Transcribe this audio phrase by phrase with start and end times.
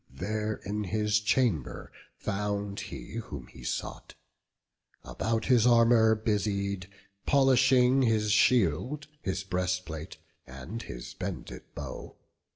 [0.09, 4.15] There in his chamber found he whom he sought,
[5.03, 6.87] About his armour busied,
[7.27, 10.17] polishing His shield, his breastplate,
[10.47, 12.15] and his bended bow.